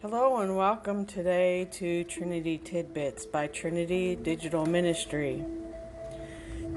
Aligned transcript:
Hello 0.00 0.36
and 0.36 0.56
welcome 0.56 1.04
today 1.04 1.66
to 1.72 2.04
Trinity 2.04 2.56
Tidbits 2.56 3.26
by 3.26 3.48
Trinity 3.48 4.14
Digital 4.14 4.64
Ministry. 4.64 5.44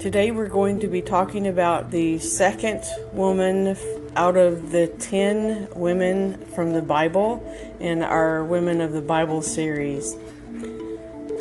Today 0.00 0.32
we're 0.32 0.48
going 0.48 0.80
to 0.80 0.88
be 0.88 1.02
talking 1.02 1.46
about 1.46 1.92
the 1.92 2.18
second 2.18 2.82
woman 3.12 3.76
out 4.16 4.36
of 4.36 4.72
the 4.72 4.88
10 4.88 5.68
women 5.76 6.44
from 6.46 6.72
the 6.72 6.82
Bible 6.82 7.40
in 7.78 8.02
our 8.02 8.42
Women 8.42 8.80
of 8.80 8.90
the 8.90 9.00
Bible 9.00 9.40
series. 9.40 10.16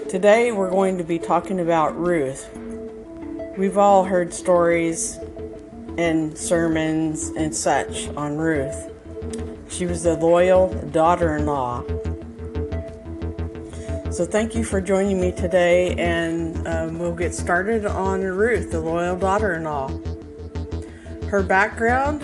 Today 0.07 0.52
we're 0.52 0.70
going 0.70 1.00
to 1.00 1.04
be 1.04 1.18
talking 1.18 1.59
about 1.59 2.00
Ruth. 2.00 2.48
We've 3.57 3.79
all 3.79 4.04
heard 4.04 4.36
stories 4.36 5.18
and 5.98 6.38
sermons 6.38 7.29
and 7.29 7.55
such 7.55 8.07
on 8.09 8.38
Ruth. 8.38 8.90
She 9.71 9.88
was 9.88 10.03
the 10.03 10.13
loyal 10.13 10.67
daughter 10.91 11.35
in 11.35 11.47
law. 11.47 11.83
So, 14.11 14.25
thank 14.25 14.54
you 14.54 14.63
for 14.63 14.82
joining 14.82 15.19
me 15.19 15.32
today, 15.32 15.96
and 15.96 16.68
um, 16.68 17.00
we'll 17.00 17.15
get 17.15 17.33
started 17.33 17.86
on 17.86 18.21
Ruth, 18.21 18.71
the 18.71 18.79
loyal 18.82 19.18
daughter 19.18 19.55
in 19.55 19.63
law. 19.63 19.89
Her 21.29 21.41
background 21.41 22.21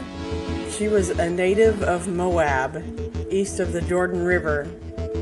she 0.77 0.87
was 0.87 1.09
a 1.09 1.27
native 1.27 1.81
of 1.81 2.07
Moab, 2.07 2.83
east 3.31 3.59
of 3.59 3.71
the 3.71 3.81
Jordan 3.81 4.23
River, 4.23 4.65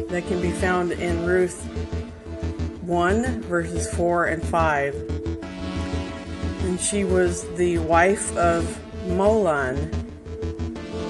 that 0.10 0.28
can 0.28 0.42
be 0.42 0.52
found 0.52 0.92
in 0.92 1.26
Ruth 1.26 1.64
1, 2.82 3.42
verses 3.44 3.90
4 3.94 4.26
and 4.26 4.46
5. 4.46 4.96
And 6.64 6.78
she 6.78 7.06
was 7.06 7.48
the 7.56 7.78
wife 7.78 8.36
of 8.36 8.66
Mahlon 9.06 10.05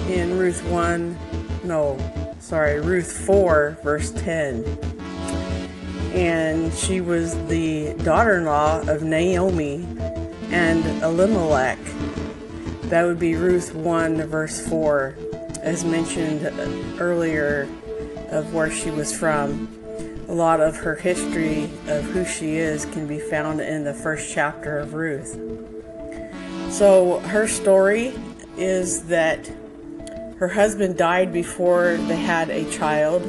in 0.07 0.37
Ruth 0.37 0.63
1, 0.69 1.17
no, 1.63 1.97
sorry, 2.39 2.79
Ruth 2.79 3.11
4, 3.25 3.79
verse 3.83 4.11
10. 4.11 4.63
And 6.13 6.73
she 6.73 7.01
was 7.01 7.35
the 7.47 7.93
daughter 8.03 8.37
in 8.37 8.45
law 8.45 8.81
of 8.81 9.03
Naomi 9.03 9.85
and 10.51 10.85
Elimelech. 11.03 11.79
That 12.83 13.03
would 13.03 13.19
be 13.19 13.35
Ruth 13.35 13.73
1, 13.73 14.21
verse 14.27 14.65
4, 14.67 15.15
as 15.61 15.83
mentioned 15.83 16.45
earlier 17.01 17.67
of 18.29 18.53
where 18.53 18.69
she 18.69 18.91
was 18.91 19.17
from. 19.17 19.67
A 20.27 20.33
lot 20.33 20.59
of 20.59 20.77
her 20.77 20.95
history 20.95 21.65
of 21.87 22.03
who 22.05 22.25
she 22.25 22.55
is 22.55 22.85
can 22.85 23.07
be 23.07 23.19
found 23.19 23.59
in 23.59 23.83
the 23.83 23.93
first 23.93 24.31
chapter 24.31 24.77
of 24.77 24.93
Ruth. 24.93 25.39
So 26.71 27.19
her 27.19 27.47
story 27.47 28.13
is 28.57 29.03
that 29.05 29.49
her 30.37 30.49
husband 30.49 30.97
died 30.97 31.31
before 31.31 31.97
they 31.97 32.17
had 32.17 32.49
a 32.49 32.69
child. 32.69 33.23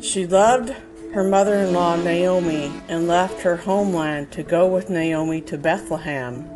She 0.00 0.26
loved 0.26 0.74
her 1.14 1.22
mother 1.22 1.54
in 1.54 1.72
law 1.72 1.94
Naomi 1.96 2.72
and 2.88 3.06
left 3.06 3.42
her 3.42 3.56
homeland 3.56 4.32
to 4.32 4.42
go 4.42 4.66
with 4.66 4.90
Naomi 4.90 5.40
to 5.42 5.56
Bethlehem. 5.56 6.48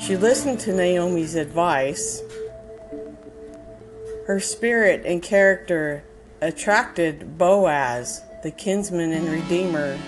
She 0.00 0.16
listened 0.16 0.58
to 0.60 0.74
Naomi's 0.74 1.36
advice. 1.36 2.22
Her 4.26 4.40
spirit 4.40 5.04
and 5.04 5.22
character 5.22 6.02
attracted 6.40 7.38
Boaz, 7.38 8.22
the 8.42 8.50
kinsman 8.50 9.12
and 9.12 9.28
redeemer, 9.28 9.98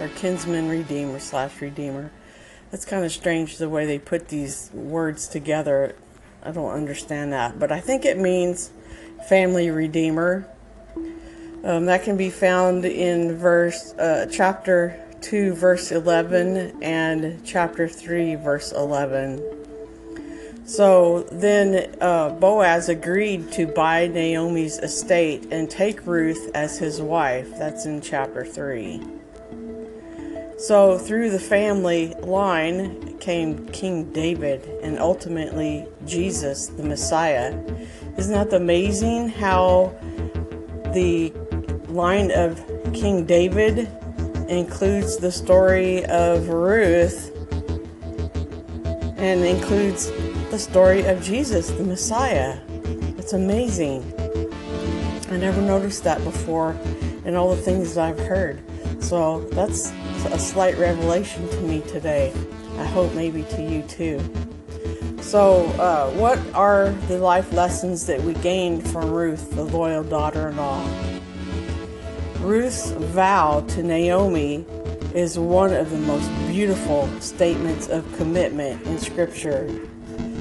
or 0.00 0.08
kinsman 0.08 0.68
redeemer 0.68 1.18
slash 1.18 1.60
redeemer 1.60 2.10
that's 2.72 2.86
kind 2.86 3.04
of 3.04 3.12
strange 3.12 3.58
the 3.58 3.68
way 3.68 3.84
they 3.84 3.98
put 3.98 4.28
these 4.28 4.70
words 4.72 5.28
together. 5.28 5.94
I 6.42 6.50
don't 6.52 6.72
understand 6.72 7.32
that, 7.34 7.58
but 7.58 7.70
I 7.70 7.80
think 7.80 8.06
it 8.06 8.18
means 8.18 8.70
family 9.28 9.70
redeemer. 9.70 10.48
Um, 11.62 11.84
that 11.84 12.02
can 12.02 12.16
be 12.16 12.30
found 12.30 12.86
in 12.86 13.36
verse 13.36 13.92
uh, 13.92 14.26
chapter 14.32 14.98
2 15.20 15.54
verse 15.54 15.92
11 15.92 16.82
and 16.82 17.44
chapter 17.44 17.86
3 17.86 18.34
verse 18.36 18.72
11. 18.72 20.64
So 20.64 21.24
then 21.30 21.94
uh, 22.00 22.30
Boaz 22.30 22.88
agreed 22.88 23.52
to 23.52 23.66
buy 23.66 24.06
Naomi's 24.06 24.78
estate 24.78 25.46
and 25.52 25.70
take 25.70 26.06
Ruth 26.06 26.50
as 26.54 26.78
his 26.78 27.02
wife. 27.02 27.50
That's 27.58 27.84
in 27.84 28.00
chapter 28.00 28.44
3. 28.44 29.02
So, 30.62 30.96
through 30.96 31.30
the 31.30 31.40
family 31.40 32.14
line 32.20 33.18
came 33.18 33.66
King 33.70 34.12
David 34.12 34.64
and 34.80 34.96
ultimately 34.96 35.88
Jesus, 36.06 36.68
the 36.68 36.84
Messiah. 36.84 37.60
Isn't 38.16 38.32
that 38.32 38.52
amazing 38.54 39.30
how 39.30 39.92
the 40.94 41.32
line 41.88 42.30
of 42.30 42.64
King 42.94 43.26
David 43.26 43.90
includes 44.48 45.16
the 45.16 45.32
story 45.32 46.04
of 46.04 46.48
Ruth 46.48 47.32
and 49.16 49.44
includes 49.44 50.12
the 50.52 50.60
story 50.60 51.04
of 51.06 51.20
Jesus, 51.24 51.72
the 51.72 51.82
Messiah? 51.82 52.60
It's 53.18 53.32
amazing. 53.32 54.04
I 55.28 55.38
never 55.38 55.60
noticed 55.60 56.04
that 56.04 56.22
before 56.22 56.76
in 57.24 57.34
all 57.34 57.52
the 57.52 57.60
things 57.60 57.96
that 57.96 58.10
I've 58.10 58.28
heard. 58.28 58.62
So, 59.02 59.40
that's 59.50 59.92
a 60.26 60.38
slight 60.38 60.78
revelation 60.78 61.48
to 61.48 61.60
me 61.60 61.82
today. 61.82 62.32
I 62.78 62.84
hope 62.84 63.12
maybe 63.14 63.42
to 63.42 63.62
you 63.62 63.82
too. 63.82 64.20
So, 65.20 65.66
uh, 65.80 66.10
what 66.12 66.38
are 66.54 66.90
the 67.08 67.18
life 67.18 67.52
lessons 67.52 68.06
that 68.06 68.22
we 68.22 68.34
gained 68.34 68.88
from 68.90 69.10
Ruth, 69.10 69.54
the 69.54 69.64
loyal 69.64 70.04
daughter 70.04 70.48
in 70.48 70.56
law? 70.56 70.88
Ruth's 72.40 72.92
vow 72.92 73.60
to 73.68 73.82
Naomi 73.82 74.64
is 75.14 75.38
one 75.38 75.74
of 75.74 75.90
the 75.90 75.98
most 75.98 76.28
beautiful 76.48 77.08
statements 77.20 77.88
of 77.88 78.10
commitment 78.16 78.86
in 78.86 78.98
Scripture 78.98 79.68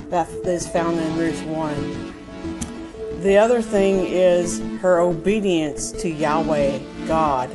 that 0.10 0.30
is 0.46 0.68
found 0.68 1.00
in 1.00 1.18
Ruth 1.18 1.44
1. 1.46 3.22
The 3.22 3.38
other 3.38 3.62
thing 3.62 4.06
is 4.06 4.60
her 4.82 5.00
obedience 5.00 5.92
to 5.94 6.10
Yahweh, 6.10 6.80
God 7.08 7.50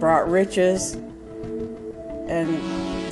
brought 0.00 0.28
riches 0.30 0.94
and 0.94 2.48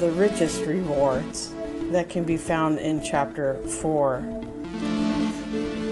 the 0.00 0.10
richest 0.12 0.65
rewards 0.65 1.53
that 1.91 2.09
can 2.09 2.25
be 2.25 2.38
found 2.38 2.78
in 2.78 3.03
chapter 3.03 3.54
4. 3.82 4.25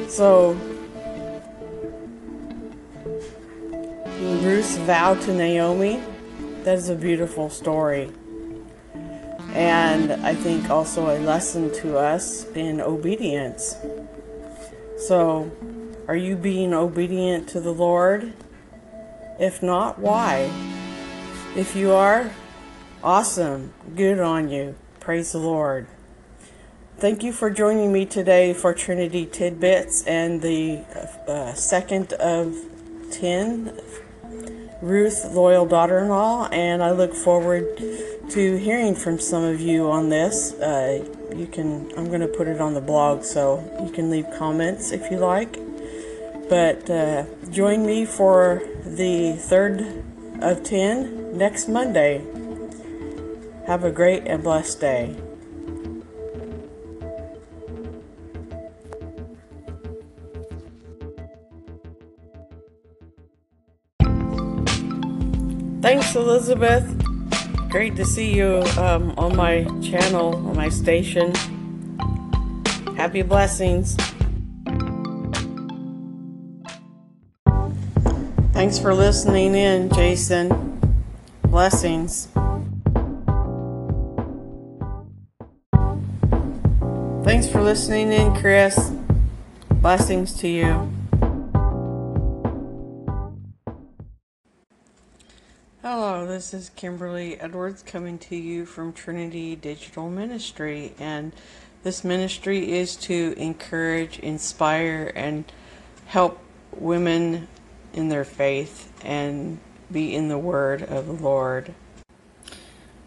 So, 0.09 0.53
Ruth's 4.21 4.77
vow 4.79 5.15
to 5.15 5.35
Naomi, 5.35 6.03
that 6.63 6.79
is 6.79 6.89
a 6.89 6.95
beautiful 6.95 7.51
story. 7.51 8.11
And 9.53 10.13
I 10.13 10.35
think 10.35 10.71
also 10.71 11.17
a 11.17 11.19
lesson 11.19 11.73
to 11.75 11.99
us 11.99 12.45
in 12.55 12.81
obedience. 12.81 13.77
So, 14.99 15.51
are 16.09 16.17
you 16.17 16.37
being 16.37 16.73
obedient 16.73 17.49
to 17.51 17.61
the 17.61 17.73
Lord? 17.73 18.33
If 19.39 19.63
not, 19.63 19.99
why? 19.99 20.51
If 21.57 21.75
you 21.75 21.93
are, 21.93 22.31
awesome. 23.03 23.73
Good 23.97 24.21
on 24.21 24.51
you. 24.51 24.75
Praise 25.01 25.33
the 25.33 25.39
Lord. 25.39 25.87
Thank 26.99 27.23
you 27.23 27.33
for 27.33 27.49
joining 27.49 27.95
me 27.95 28.05
today 28.05 28.53
for 28.53 28.75
Trinity 28.75 29.25
Tidbits 29.25 30.03
and 30.03 30.43
the 30.43 30.85
uh, 31.27 31.55
second 31.55 32.13
of 32.13 32.55
10, 33.11 33.81
Ruth, 34.83 35.25
Loyal 35.33 35.65
Daughter 35.65 36.01
in 36.01 36.11
Law. 36.11 36.47
And 36.49 36.83
I 36.83 36.91
look 36.91 37.15
forward 37.15 37.79
to 37.79 38.57
hearing 38.59 38.95
from 38.95 39.19
some 39.19 39.43
of 39.43 39.59
you 39.59 39.91
on 39.91 40.11
this. 40.11 40.53
Uh, 40.53 41.09
you 41.35 41.47
can, 41.47 41.91
I'm 41.97 42.09
going 42.09 42.21
to 42.21 42.29
put 42.29 42.49
it 42.49 42.61
on 42.61 42.75
the 42.75 42.83
blog 42.83 43.25
so 43.25 43.65
you 43.83 43.91
can 43.91 44.11
leave 44.11 44.27
comments 44.37 44.93
if 44.93 45.11
you 45.11 45.17
like. 45.17 45.57
But 46.51 46.91
uh, 46.91 47.25
join 47.51 47.87
me 47.87 48.05
for 48.05 48.61
the 48.85 49.37
third 49.41 50.05
of 50.43 50.63
10 50.63 51.26
next 51.37 51.69
Monday. 51.69 52.25
Have 53.67 53.85
a 53.85 53.91
great 53.91 54.25
and 54.27 54.43
blessed 54.43 54.81
day. 54.81 55.17
Thanks, 65.83 66.17
Elizabeth. 66.17 66.85
Great 67.69 67.95
to 67.97 68.05
see 68.05 68.35
you 68.35 68.63
um, 68.79 69.15
on 69.17 69.37
my 69.37 69.65
channel, 69.83 70.35
on 70.49 70.57
my 70.57 70.69
station. 70.69 71.33
Happy 72.97 73.23
blessings. 73.23 73.97
Thanks 78.53 78.79
for 78.79 78.95
listening 78.95 79.55
in, 79.55 79.91
Jason. 79.91 80.66
Blessings. 81.57 82.29
Thanks 87.25 87.49
for 87.49 87.63
listening 87.63 88.13
in, 88.13 88.37
Chris. 88.37 88.93
Blessings 89.71 90.35
to 90.35 90.49
you. 90.49 90.93
Hello, 95.81 96.27
this 96.27 96.53
is 96.53 96.69
Kimberly 96.77 97.41
Edwards 97.41 97.83
coming 97.83 98.19
to 98.19 98.37
you 98.37 98.67
from 98.67 98.93
Trinity 98.93 99.57
Digital 99.57 100.11
Ministry. 100.11 100.93
And 100.99 101.33
this 101.85 102.05
ministry 102.05 102.73
is 102.73 102.97
to 102.97 103.33
encourage, 103.39 104.19
inspire, 104.19 105.11
and 105.17 105.51
help 106.05 106.39
women 106.73 107.49
in 107.95 108.11
their 108.11 108.25
faith 108.25 108.93
and 109.03 109.59
be 109.91 110.15
in 110.15 110.29
the 110.29 110.39
Word 110.39 110.83
of 110.83 111.07
the 111.07 111.13
Lord. 111.13 111.75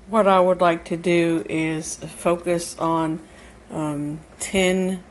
What 0.08 0.28
I 0.28 0.40
would 0.40 0.62
like 0.62 0.86
to 0.86 0.98
do 0.98 1.46
is 1.48 1.96
focus 1.96 2.78
on 2.80 3.20
um, 3.70 4.20
10 4.40 5.04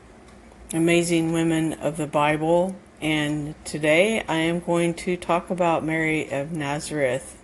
amazing 0.73 1.31
women 1.31 1.73
of 1.73 1.97
the 1.97 2.07
Bible. 2.07 2.75
And 3.01 3.55
today 3.65 4.23
I 4.27 4.35
am 4.35 4.59
going 4.59 4.93
to 4.95 5.15
talk 5.15 5.49
about 5.49 5.85
Mary 5.85 6.29
of 6.29 6.51
Nazareth, 6.51 7.41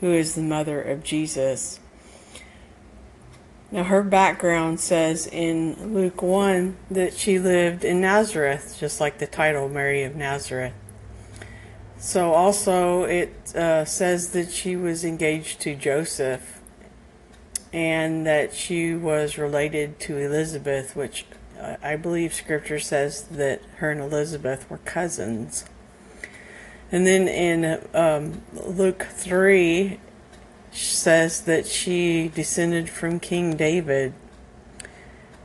who 0.00 0.12
is 0.12 0.34
the 0.34 0.42
mother 0.42 0.80
of 0.80 1.04
Jesus. 1.04 1.78
Now, 3.70 3.84
her 3.84 4.02
background 4.02 4.78
says 4.78 5.26
in 5.26 5.94
Luke 5.94 6.22
1 6.22 6.76
that 6.92 7.14
she 7.14 7.38
lived 7.38 7.84
in 7.84 8.00
Nazareth, 8.00 8.76
just 8.78 9.00
like 9.00 9.18
the 9.18 9.26
title, 9.26 9.68
Mary 9.68 10.04
of 10.04 10.14
Nazareth. 10.14 10.74
So, 12.04 12.34
also, 12.34 13.04
it 13.04 13.56
uh, 13.56 13.86
says 13.86 14.32
that 14.32 14.50
she 14.52 14.76
was 14.76 15.06
engaged 15.06 15.58
to 15.62 15.74
Joseph 15.74 16.60
and 17.72 18.26
that 18.26 18.52
she 18.52 18.94
was 18.94 19.38
related 19.38 19.98
to 20.00 20.18
Elizabeth, 20.18 20.94
which 20.94 21.24
I 21.82 21.96
believe 21.96 22.34
scripture 22.34 22.78
says 22.78 23.22
that 23.22 23.62
her 23.76 23.90
and 23.90 24.02
Elizabeth 24.02 24.68
were 24.68 24.76
cousins. 24.84 25.64
And 26.92 27.06
then 27.06 27.26
in 27.26 27.82
um, 27.94 28.42
Luke 28.52 29.06
3 29.10 29.98
says 30.72 31.40
that 31.40 31.66
she 31.66 32.28
descended 32.28 32.90
from 32.90 33.18
King 33.18 33.56
David. 33.56 34.12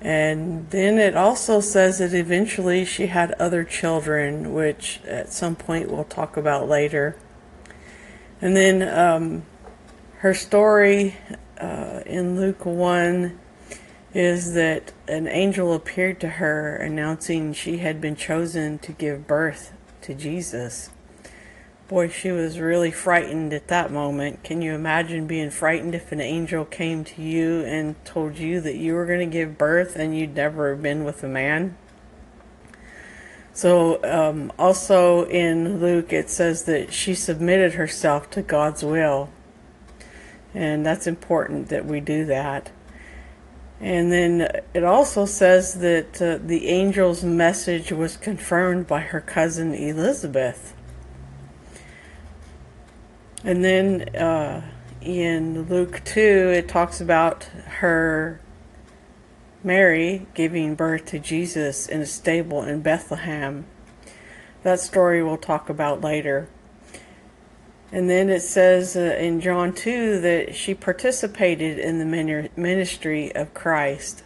And 0.01 0.69
then 0.69 0.97
it 0.97 1.15
also 1.15 1.59
says 1.59 1.99
that 1.99 2.13
eventually 2.13 2.85
she 2.85 3.07
had 3.07 3.33
other 3.33 3.63
children, 3.63 4.53
which 4.53 5.01
at 5.05 5.33
some 5.33 5.55
point 5.55 5.91
we'll 5.91 6.05
talk 6.05 6.37
about 6.37 6.69
later. 6.69 7.17
And 8.41 8.55
then 8.55 8.81
um, 8.97 9.43
her 10.19 10.33
story 10.33 11.17
uh, 11.59 12.01
in 12.05 12.39
Luke 12.39 12.65
1 12.65 13.37
is 14.13 14.53
that 14.53 14.93
an 15.07 15.27
angel 15.27 15.73
appeared 15.73 16.19
to 16.21 16.29
her 16.29 16.77
announcing 16.77 17.53
she 17.53 17.77
had 17.77 17.99
been 17.99 18.15
chosen 18.15 18.79
to 18.79 18.91
give 18.93 19.27
birth 19.27 19.73
to 20.01 20.13
Jesus. 20.15 20.89
Boy, 21.89 22.07
she 22.07 22.29
was 22.29 22.59
really 22.59 22.91
frightened 22.91 23.51
at 23.51 23.67
that 23.69 23.91
moment. 23.91 24.43
Can 24.43 24.61
you 24.61 24.75
imagine 24.75 25.25
being 25.25 25.49
frightened 25.49 25.95
if 25.95 26.11
an 26.11 26.21
angel 26.21 26.63
came 26.63 27.03
to 27.03 27.23
you 27.23 27.65
and 27.65 27.95
told 28.05 28.37
you 28.37 28.61
that 28.61 28.75
you 28.75 28.93
were 28.93 29.07
going 29.07 29.19
to 29.21 29.25
give 29.25 29.57
birth 29.57 29.95
and 29.95 30.15
you'd 30.15 30.35
never 30.35 30.69
have 30.69 30.83
been 30.83 31.03
with 31.03 31.23
a 31.23 31.27
man? 31.27 31.75
So, 33.53 34.03
um, 34.03 34.53
also 34.59 35.25
in 35.25 35.79
Luke, 35.79 36.13
it 36.13 36.29
says 36.29 36.65
that 36.65 36.93
she 36.93 37.15
submitted 37.15 37.73
herself 37.73 38.29
to 38.29 38.43
God's 38.43 38.83
will. 38.83 39.31
And 40.53 40.85
that's 40.85 41.07
important 41.07 41.69
that 41.69 41.87
we 41.87 42.01
do 42.01 42.23
that. 42.25 42.71
And 43.81 44.11
then 44.11 44.47
it 44.75 44.83
also 44.83 45.25
says 45.25 45.79
that 45.79 46.21
uh, 46.21 46.37
the 46.39 46.69
angel's 46.69 47.23
message 47.23 47.91
was 47.91 48.15
confirmed 48.15 48.85
by 48.85 48.99
her 48.99 49.21
cousin 49.21 49.73
Elizabeth. 49.73 50.75
And 53.43 53.63
then 53.63 54.15
uh, 54.15 54.69
in 55.01 55.63
Luke 55.69 56.01
2, 56.03 56.19
it 56.19 56.67
talks 56.67 56.99
about 56.99 57.45
her, 57.45 58.41
Mary, 59.63 60.27
giving 60.33 60.75
birth 60.75 61.05
to 61.07 61.19
Jesus 61.19 61.87
in 61.87 62.01
a 62.01 62.05
stable 62.05 62.63
in 62.63 62.81
Bethlehem. 62.81 63.65
That 64.63 64.81
story 64.81 65.23
we'll 65.23 65.37
talk 65.37 65.69
about 65.69 66.01
later. 66.01 66.49
And 67.91 68.09
then 68.09 68.29
it 68.29 68.41
says 68.41 68.95
uh, 68.95 69.15
in 69.19 69.39
John 69.39 69.73
2 69.73 70.19
that 70.19 70.55
she 70.55 70.75
participated 70.75 71.79
in 71.79 71.97
the 71.97 72.49
ministry 72.55 73.33
of 73.33 73.53
Christ. 73.53 74.23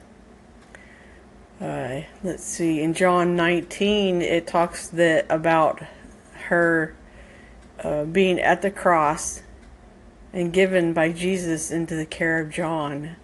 Uh, 1.62 2.02
let's 2.24 2.44
see, 2.44 2.82
in 2.82 2.94
John 2.94 3.36
19, 3.36 4.22
it 4.22 4.48
talks 4.48 4.88
that 4.88 5.26
about 5.30 5.82
her 6.48 6.96
uh, 7.84 8.06
being 8.06 8.40
at 8.40 8.62
the 8.62 8.72
cross 8.72 9.44
and 10.32 10.52
given 10.52 10.94
by 10.94 11.12
Jesus 11.12 11.72
into 11.72 11.96
the 11.96 12.06
care 12.06 12.40
of 12.40 12.50
John. 12.50 13.16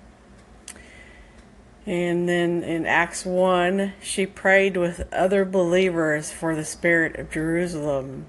And 1.86 2.30
then 2.30 2.64
in 2.64 2.86
Acts 2.86 3.26
1, 3.26 3.94
she 4.02 4.28
prayed 4.28 4.78
with 4.78 5.12
other 5.12 5.44
believers 5.44 6.32
for 6.32 6.56
the 6.56 6.64
spirit 6.64 7.16
of 7.16 7.32
Jerusalem. 7.32 8.28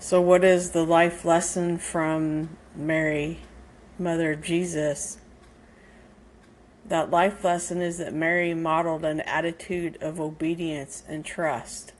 So, 0.00 0.20
what 0.20 0.44
is 0.44 0.72
the 0.72 0.84
life 0.84 1.24
lesson 1.24 1.78
from 1.78 2.58
Mary, 2.74 3.38
Mother 3.98 4.32
of 4.32 4.42
Jesus? 4.42 5.18
That 6.84 7.10
life 7.10 7.42
lesson 7.44 7.80
is 7.80 7.96
that 7.98 8.12
Mary 8.12 8.52
modeled 8.52 9.04
an 9.04 9.20
attitude 9.20 9.96
of 10.02 10.20
obedience 10.20 11.04
and 11.08 11.24
trust. 11.24 11.93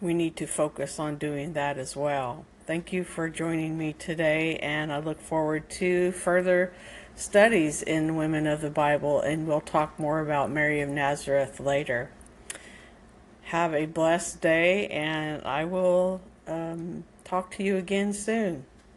We 0.00 0.14
need 0.14 0.34
to 0.36 0.46
focus 0.46 0.98
on 0.98 1.16
doing 1.16 1.52
that 1.52 1.76
as 1.76 1.94
well. 1.94 2.46
Thank 2.66 2.90
you 2.90 3.04
for 3.04 3.28
joining 3.28 3.76
me 3.76 3.92
today, 3.92 4.56
and 4.56 4.90
I 4.90 4.98
look 4.98 5.20
forward 5.20 5.68
to 5.70 6.12
further 6.12 6.72
studies 7.14 7.82
in 7.82 8.16
Women 8.16 8.46
of 8.46 8.62
the 8.62 8.70
Bible, 8.70 9.20
and 9.20 9.46
we'll 9.46 9.60
talk 9.60 9.98
more 9.98 10.20
about 10.20 10.50
Mary 10.50 10.80
of 10.80 10.88
Nazareth 10.88 11.60
later. 11.60 12.10
Have 13.44 13.74
a 13.74 13.84
blessed 13.84 14.40
day, 14.40 14.86
and 14.88 15.42
I 15.44 15.66
will 15.66 16.22
um, 16.46 17.04
talk 17.24 17.50
to 17.56 17.62
you 17.62 17.76
again 17.76 18.14
soon. 18.14 18.64